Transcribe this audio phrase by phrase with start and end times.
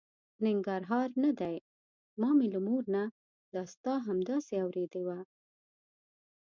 [0.45, 1.57] ننګرهار نه دی،
[2.21, 3.03] ما مې له مور نه
[3.53, 5.19] دا ستا همداسې اورېدې وه.